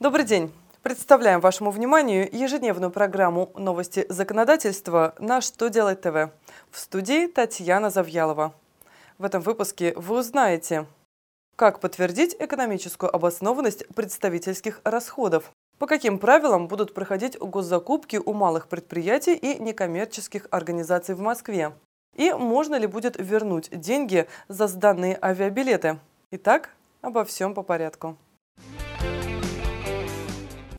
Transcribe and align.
Добрый 0.00 0.24
день. 0.24 0.52
Представляем 0.82 1.40
вашему 1.40 1.70
вниманию 1.70 2.28
ежедневную 2.30 2.90
программу 2.90 3.52
«Новости 3.54 4.06
законодательства» 4.08 5.14
на 5.20 5.40
«Что 5.40 5.68
делать 5.68 6.00
ТВ». 6.00 6.32
В 6.72 6.78
студии 6.80 7.28
Татьяна 7.28 7.90
Завьялова. 7.90 8.52
В 9.18 9.24
этом 9.24 9.40
выпуске 9.40 9.92
вы 9.94 10.18
узнаете, 10.18 10.86
как 11.54 11.78
подтвердить 11.78 12.34
экономическую 12.36 13.14
обоснованность 13.14 13.86
представительских 13.94 14.80
расходов, 14.82 15.52
по 15.78 15.86
каким 15.86 16.18
правилам 16.18 16.66
будут 16.66 16.92
проходить 16.92 17.38
госзакупки 17.38 18.16
у 18.16 18.32
малых 18.32 18.66
предприятий 18.66 19.36
и 19.36 19.62
некоммерческих 19.62 20.48
организаций 20.50 21.14
в 21.14 21.20
Москве, 21.20 21.72
и 22.16 22.32
можно 22.32 22.74
ли 22.74 22.88
будет 22.88 23.14
вернуть 23.16 23.70
деньги 23.70 24.26
за 24.48 24.66
сданные 24.66 25.16
авиабилеты. 25.22 26.00
Итак, 26.32 26.70
обо 27.00 27.24
всем 27.24 27.54
по 27.54 27.62
порядку. 27.62 28.16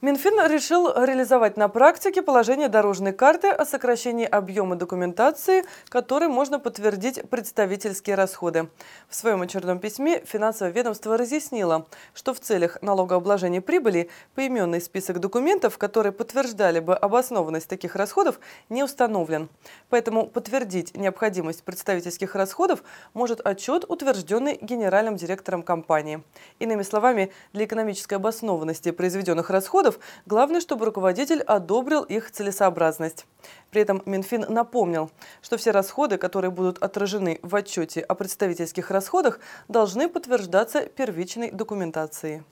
Минфин 0.05 0.39
решил 0.51 0.93
реализовать 1.03 1.57
на 1.57 1.67
практике 1.67 2.21
положение 2.21 2.69
дорожной 2.69 3.11
карты 3.11 3.47
о 3.47 3.65
сокращении 3.65 4.27
объема 4.27 4.75
документации, 4.75 5.65
которой 5.89 6.29
можно 6.29 6.59
подтвердить 6.59 7.27
представительские 7.27 8.15
расходы. 8.15 8.69
В 9.09 9.15
своем 9.15 9.41
очередном 9.41 9.79
письме 9.79 10.23
финансовое 10.23 10.71
ведомство 10.71 11.17
разъяснило, 11.17 11.87
что 12.13 12.35
в 12.35 12.39
целях 12.39 12.79
налогообложения 12.83 13.61
прибыли 13.61 14.11
поименный 14.35 14.79
список 14.79 15.19
документов, 15.19 15.79
которые 15.79 16.13
подтверждали 16.13 16.81
бы 16.81 16.95
обоснованность 16.95 17.67
таких 17.67 17.95
расходов, 17.95 18.39
не 18.69 18.83
установлен. 18.83 19.49
Поэтому 19.89 20.27
подтвердить 20.27 20.95
необходимость 20.95 21.63
представительских 21.63 22.35
расходов 22.35 22.83
может 23.15 23.41
отчет, 23.43 23.85
утвержденный 23.87 24.59
генеральным 24.61 25.15
директором 25.15 25.63
компании. 25.63 26.21
Иными 26.59 26.83
словами, 26.83 27.31
для 27.53 27.65
экономической 27.65 28.13
обоснованности 28.13 28.91
произведенных 28.91 29.49
расходов 29.49 29.94
расходов, 29.95 29.99
главное, 30.25 30.61
чтобы 30.61 30.85
руководитель 30.85 31.41
одобрил 31.41 32.03
их 32.03 32.31
целесообразность. 32.31 33.25
При 33.71 33.81
этом 33.81 34.01
Минфин 34.05 34.45
напомнил, 34.49 35.09
что 35.41 35.57
все 35.57 35.71
расходы, 35.71 36.17
которые 36.17 36.51
будут 36.51 36.83
отражены 36.83 37.39
в 37.41 37.55
отчете 37.55 38.01
о 38.01 38.15
представительских 38.15 38.91
расходах, 38.91 39.39
должны 39.67 40.09
подтверждаться 40.09 40.81
первичной 40.81 41.51
документацией. 41.51 42.43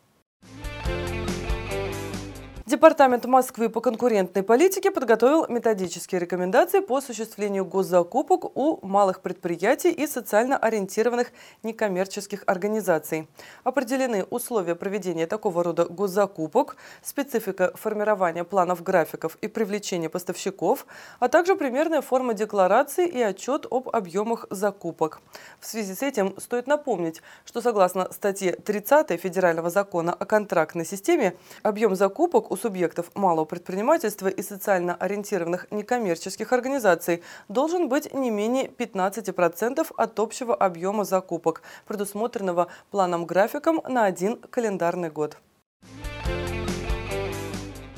Департамент 2.73 3.25
Москвы 3.25 3.69
по 3.69 3.81
конкурентной 3.81 4.41
политике 4.41 4.89
подготовил 4.89 5.45
методические 5.47 6.19
рекомендации 6.19 6.79
по 6.79 6.97
осуществлению 6.97 7.65
госзакупок 7.65 8.57
у 8.57 8.83
малых 8.83 9.21
предприятий 9.21 9.91
и 9.91 10.07
социально 10.07 10.57
ориентированных 10.57 11.27
некоммерческих 11.61 12.41
организаций. 12.47 13.27
Определены 13.63 14.23
условия 14.23 14.73
проведения 14.73 15.27
такого 15.27 15.63
рода 15.63 15.85
госзакупок, 15.85 16.75
специфика 17.03 17.73
формирования 17.75 18.43
планов 18.43 18.81
графиков 18.81 19.37
и 19.43 19.47
привлечения 19.47 20.09
поставщиков, 20.09 20.87
а 21.19 21.29
также 21.29 21.55
примерная 21.55 22.01
форма 22.01 22.33
декларации 22.33 23.07
и 23.07 23.21
отчет 23.21 23.67
об 23.69 23.89
объемах 23.89 24.47
закупок. 24.49 25.21
В 25.59 25.67
связи 25.67 25.93
с 25.93 26.01
этим 26.01 26.33
стоит 26.39 26.65
напомнить, 26.65 27.21
что 27.45 27.61
согласно 27.61 28.11
статье 28.11 28.53
30 28.53 29.21
Федерального 29.21 29.69
закона 29.69 30.11
о 30.11 30.25
контрактной 30.25 30.87
системе, 30.87 31.35
объем 31.61 31.95
закупок 31.95 32.49
у 32.49 32.62
субъектов 32.63 33.11
малого 33.13 33.45
предпринимательства 33.45 34.29
и 34.29 34.41
социально 34.41 34.95
ориентированных 34.95 35.67
некоммерческих 35.71 36.53
организаций 36.53 37.21
должен 37.49 37.89
быть 37.89 38.13
не 38.13 38.31
менее 38.31 38.67
15% 38.67 39.91
от 39.97 40.19
общего 40.19 40.55
объема 40.55 41.03
закупок, 41.03 41.61
предусмотренного 41.87 42.67
планом-графиком 42.91 43.81
на 43.89 44.05
один 44.05 44.37
календарный 44.37 45.09
год. 45.09 45.37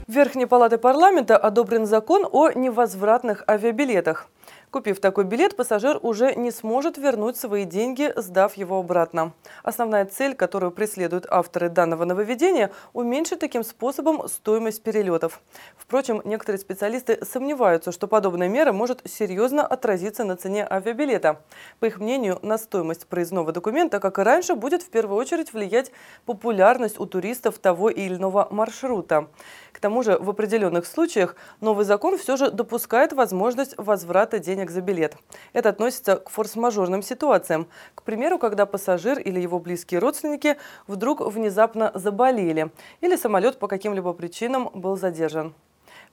Верхней 0.08 0.48
палатой 0.48 0.80
парламента 0.80 1.38
одобрен 1.38 1.86
закон 1.86 2.26
о 2.32 2.52
невозвратных 2.52 3.44
авиабилетах. 3.48 4.28
Купив 4.72 5.00
такой 5.00 5.24
билет, 5.24 5.56
пассажир 5.56 6.00
уже 6.02 6.36
не 6.36 6.52
сможет 6.52 6.98
вернуть 6.98 7.38
свои 7.38 7.64
деньги, 7.66 8.12
сдав 8.16 8.56
его 8.56 8.80
обратно. 8.80 9.34
Основная 9.64 10.06
цель, 10.06 10.36
которую 10.36 10.72
преследуют 10.72 11.26
авторы 11.30 11.70
данного 11.70 12.06
нововведения– 12.06 12.72
уменьшить 12.94 13.40
таким 13.40 13.64
способом 13.64 14.28
стоимость 14.28 14.84
перелетов. 14.84 15.42
Впрочем, 15.78 16.22
некоторые 16.26 16.60
специалисты 16.60 17.24
сомневаются, 17.24 17.92
что 17.92 18.08
подобная 18.08 18.50
мера 18.50 18.74
может 18.74 19.02
серьезно 19.06 19.66
отразиться 19.66 20.24
на 20.24 20.36
цене 20.36 20.68
авиабилета. 20.70 21.42
По 21.80 21.86
их 21.86 22.00
мнению, 22.00 22.40
на 22.42 22.58
стоимость 22.58 23.08
проездного 23.08 23.52
документа, 23.52 24.00
как 24.00 24.20
и 24.20 24.24
раньше, 24.24 24.56
будет 24.56 24.82
в 24.82 24.90
первую 24.90 25.18
очередь 25.18 25.54
влиять 25.54 25.92
популярность 26.26 27.00
у 27.00 27.06
туристов 27.06 27.60
того 27.60 27.90
или 27.90 28.16
иного 28.16 28.48
маршрута. 28.52 29.28
К 29.72 29.80
тому 29.80 30.04
же, 30.04 30.18
в 30.18 30.30
определенных 30.30 30.86
случаях 30.86 31.36
новый 31.60 31.86
закон 31.86 32.18
все 32.18 32.38
же 32.38 32.50
допускает 32.50 33.14
возможность 33.14 33.76
возврата 33.78 34.40
денег 34.40 34.65
денег 34.66 34.72
за 34.72 34.82
билет. 34.82 35.18
Это 35.54 35.70
относится 35.70 36.18
к 36.18 36.30
форс-мажорным 36.30 37.02
ситуациям. 37.02 37.68
К 37.96 38.04
примеру, 38.04 38.40
когда 38.40 38.66
пассажир 38.66 39.20
или 39.20 39.40
его 39.40 39.60
близкие 39.60 40.00
родственники 40.00 40.58
вдруг 40.88 41.22
внезапно 41.22 41.92
заболели 41.94 42.72
или 43.02 43.16
самолет 43.16 43.60
по 43.60 43.68
каким-либо 43.68 44.14
причинам 44.14 44.70
был 44.74 44.98
задержан. 44.98 45.54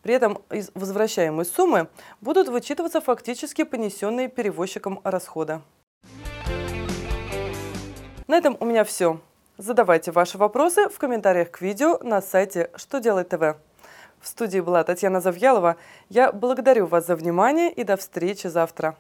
При 0.03 0.15
этом 0.15 0.39
из 0.51 0.71
возвращаемой 0.75 1.45
суммы 1.45 1.89
будут 2.21 2.49
вычитываться 2.49 3.01
фактически 3.01 3.65
понесенные 3.65 4.29
перевозчиком 4.29 5.01
расходы. 5.05 5.61
На 8.27 8.37
этом 8.37 8.57
у 8.61 8.65
меня 8.65 8.85
все. 8.85 9.21
Задавайте 9.59 10.11
ваши 10.11 10.39
вопросы 10.39 10.89
в 10.89 10.99
комментариях 10.99 11.51
к 11.51 11.61
видео 11.61 11.99
на 12.03 12.21
сайте 12.21 12.71
«Что 12.77 12.99
делать 12.99 13.29
ТВ». 13.29 13.57
В 14.23 14.29
студии 14.29 14.61
была 14.61 14.85
Татьяна 14.85 15.21
Завьялова. 15.21 15.77
Я 16.09 16.31
благодарю 16.31 16.87
вас 16.87 17.09
за 17.09 17.17
внимание 17.17 17.73
и 17.73 17.83
до 17.83 17.97
встречи 17.97 18.47
завтра. 18.47 18.97